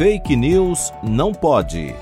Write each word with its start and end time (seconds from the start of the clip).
Fake 0.00 0.34
News 0.34 0.94
não 1.02 1.30
pode. 1.30 1.94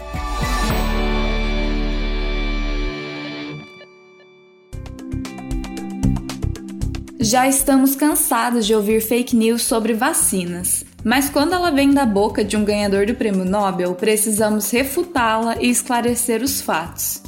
Já 7.18 7.48
estamos 7.48 7.96
cansados 7.96 8.68
de 8.68 8.72
ouvir 8.72 9.00
fake 9.00 9.34
news 9.34 9.62
sobre 9.62 9.94
vacinas. 9.94 10.84
Mas 11.02 11.28
quando 11.28 11.54
ela 11.54 11.72
vem 11.72 11.90
da 11.90 12.06
boca 12.06 12.44
de 12.44 12.56
um 12.56 12.64
ganhador 12.64 13.04
do 13.04 13.16
prêmio 13.16 13.44
Nobel, 13.44 13.92
precisamos 13.96 14.70
refutá-la 14.70 15.56
e 15.60 15.68
esclarecer 15.68 16.40
os 16.40 16.60
fatos. 16.60 17.20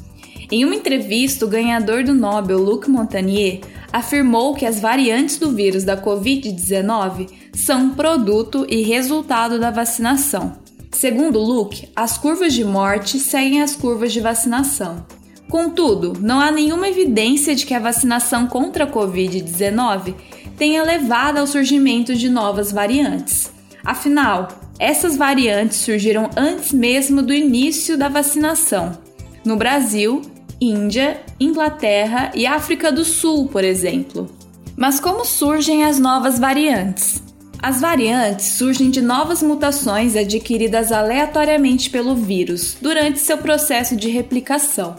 Em 0.52 0.64
uma 0.64 0.76
entrevista, 0.76 1.44
o 1.44 1.48
ganhador 1.48 2.04
do 2.04 2.14
Nobel, 2.14 2.60
Luc 2.60 2.88
Montagnier, 2.88 3.58
afirmou 3.92 4.54
que 4.54 4.64
as 4.64 4.78
variantes 4.78 5.36
do 5.36 5.50
vírus 5.50 5.82
da 5.82 6.00
Covid-19 6.00 7.39
são 7.60 7.90
produto 7.90 8.66
e 8.68 8.82
resultado 8.82 9.58
da 9.58 9.70
vacinação. 9.70 10.56
Segundo 10.90 11.38
Luke, 11.38 11.88
as 11.94 12.18
curvas 12.18 12.52
de 12.52 12.64
morte 12.64 13.18
seguem 13.18 13.62
as 13.62 13.76
curvas 13.76 14.12
de 14.12 14.20
vacinação. 14.20 15.04
Contudo, 15.48 16.14
não 16.20 16.40
há 16.40 16.50
nenhuma 16.50 16.88
evidência 16.88 17.54
de 17.54 17.66
que 17.66 17.74
a 17.74 17.78
vacinação 17.78 18.46
contra 18.46 18.84
a 18.84 18.90
Covid-19 18.90 20.14
tenha 20.56 20.82
levado 20.82 21.38
ao 21.38 21.46
surgimento 21.46 22.14
de 22.14 22.28
novas 22.28 22.72
variantes. 22.72 23.52
Afinal, 23.84 24.48
essas 24.78 25.16
variantes 25.16 25.78
surgiram 25.78 26.30
antes 26.36 26.72
mesmo 26.72 27.22
do 27.22 27.32
início 27.32 27.96
da 27.96 28.08
vacinação. 28.08 28.98
No 29.44 29.56
Brasil, 29.56 30.22
Índia, 30.60 31.20
Inglaterra 31.38 32.30
e 32.34 32.46
África 32.46 32.92
do 32.92 33.04
Sul, 33.04 33.48
por 33.48 33.64
exemplo. 33.64 34.28
Mas 34.76 35.00
como 35.00 35.24
surgem 35.24 35.84
as 35.84 35.98
novas 35.98 36.38
variantes? 36.38 37.29
As 37.62 37.78
variantes 37.78 38.46
surgem 38.52 38.90
de 38.90 39.02
novas 39.02 39.42
mutações 39.42 40.16
adquiridas 40.16 40.90
aleatoriamente 40.90 41.90
pelo 41.90 42.14
vírus 42.14 42.76
durante 42.80 43.18
seu 43.18 43.36
processo 43.36 43.94
de 43.94 44.08
replicação. 44.08 44.96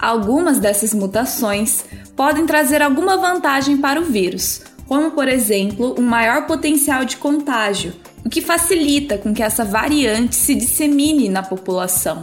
Algumas 0.00 0.58
dessas 0.58 0.92
mutações 0.92 1.84
podem 2.16 2.46
trazer 2.46 2.82
alguma 2.82 3.16
vantagem 3.16 3.76
para 3.76 4.00
o 4.00 4.04
vírus, 4.04 4.62
como 4.88 5.12
por 5.12 5.28
exemplo 5.28 5.94
um 5.96 6.02
maior 6.02 6.48
potencial 6.48 7.04
de 7.04 7.16
contágio, 7.16 7.94
o 8.24 8.28
que 8.28 8.40
facilita 8.40 9.16
com 9.16 9.32
que 9.32 9.42
essa 9.42 9.64
variante 9.64 10.34
se 10.34 10.54
dissemine 10.54 11.28
na 11.28 11.44
população. 11.44 12.22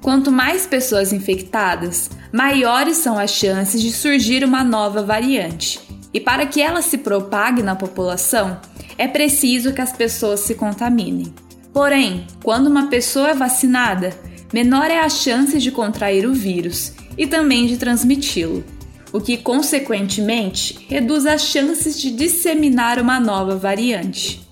Quanto 0.00 0.32
mais 0.32 0.66
pessoas 0.66 1.12
infectadas, 1.12 2.10
maiores 2.32 2.96
são 2.96 3.16
as 3.16 3.30
chances 3.30 3.80
de 3.80 3.92
surgir 3.92 4.42
uma 4.44 4.64
nova 4.64 5.00
variante. 5.00 5.80
E 6.12 6.20
para 6.20 6.44
que 6.44 6.60
ela 6.60 6.82
se 6.82 6.98
propague 6.98 7.62
na 7.62 7.76
população, 7.76 8.60
é 8.96 9.08
preciso 9.08 9.72
que 9.72 9.80
as 9.80 9.92
pessoas 9.92 10.40
se 10.40 10.54
contaminem. 10.54 11.32
Porém, 11.72 12.26
quando 12.42 12.66
uma 12.66 12.88
pessoa 12.88 13.30
é 13.30 13.34
vacinada, 13.34 14.12
menor 14.52 14.90
é 14.90 15.00
a 15.00 15.08
chance 15.08 15.58
de 15.58 15.70
contrair 15.70 16.26
o 16.26 16.34
vírus 16.34 16.92
e 17.16 17.26
também 17.26 17.66
de 17.66 17.76
transmiti-lo, 17.76 18.62
o 19.12 19.20
que, 19.20 19.36
consequentemente, 19.36 20.86
reduz 20.88 21.26
as 21.26 21.42
chances 21.42 22.00
de 22.00 22.10
disseminar 22.10 22.98
uma 22.98 23.18
nova 23.18 23.56
variante. 23.56 24.42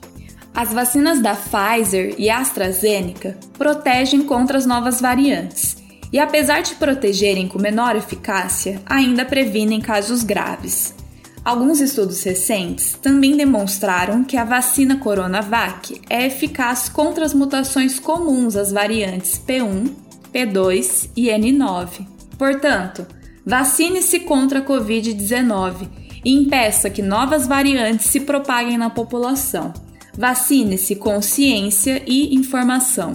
As 0.55 0.73
vacinas 0.73 1.21
da 1.21 1.35
Pfizer 1.35 2.15
e 2.19 2.29
AstraZeneca 2.29 3.39
protegem 3.57 4.23
contra 4.23 4.59
as 4.59 4.67
novas 4.67 5.01
variantes 5.01 5.77
e, 6.13 6.19
apesar 6.19 6.63
de 6.63 6.75
protegerem 6.75 7.47
com 7.47 7.59
menor 7.59 7.97
eficácia, 7.97 8.81
ainda 8.85 9.25
previnem 9.25 9.81
casos 9.81 10.23
graves. 10.25 10.95
Alguns 11.43 11.81
estudos 11.81 12.23
recentes 12.23 12.99
também 13.01 13.35
demonstraram 13.35 14.23
que 14.23 14.37
a 14.37 14.45
vacina 14.45 14.99
Coronavac 14.99 16.01
é 16.09 16.27
eficaz 16.27 16.89
contra 16.89 17.25
as 17.25 17.33
mutações 17.33 17.99
comuns 17.99 18.57
às 18.57 18.71
variantes 18.71 19.41
P1, 19.47 19.91
P2 20.33 21.09
e 21.17 21.29
N9. 21.29 22.07
Portanto, 22.37 23.07
vacine-se 23.45 24.21
contra 24.21 24.59
a 24.59 24.65
Covid-19 24.65 25.89
e 26.23 26.35
impeça 26.35 26.91
que 26.91 27.01
novas 27.01 27.47
variantes 27.47 28.07
se 28.07 28.21
propaguem 28.21 28.77
na 28.77 28.91
população. 28.91 29.73
Vacine-se 30.17 30.97
com 30.97 31.23
ciência 31.23 32.03
e 32.07 32.35
informação. 32.35 33.13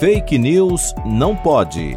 Fake 0.00 0.36
News 0.36 0.92
não 1.06 1.34
pode. 1.34 1.96